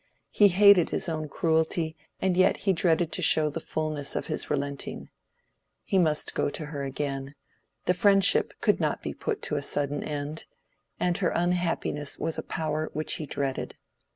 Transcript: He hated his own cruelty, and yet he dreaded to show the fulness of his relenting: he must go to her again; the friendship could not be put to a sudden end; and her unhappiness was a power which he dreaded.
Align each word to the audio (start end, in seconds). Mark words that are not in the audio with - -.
He 0.31 0.47
hated 0.47 0.89
his 0.89 1.07
own 1.07 1.29
cruelty, 1.29 1.95
and 2.19 2.35
yet 2.35 2.57
he 2.65 2.73
dreaded 2.73 3.11
to 3.11 3.21
show 3.21 3.51
the 3.51 3.59
fulness 3.59 4.15
of 4.15 4.25
his 4.25 4.49
relenting: 4.49 5.09
he 5.83 5.99
must 5.99 6.33
go 6.33 6.49
to 6.49 6.65
her 6.73 6.83
again; 6.83 7.35
the 7.85 7.93
friendship 7.93 8.51
could 8.61 8.79
not 8.79 9.03
be 9.03 9.13
put 9.13 9.43
to 9.43 9.57
a 9.57 9.61
sudden 9.61 10.03
end; 10.03 10.45
and 10.99 11.19
her 11.19 11.29
unhappiness 11.29 12.17
was 12.17 12.39
a 12.39 12.41
power 12.41 12.89
which 12.93 13.17
he 13.17 13.27
dreaded. 13.27 13.75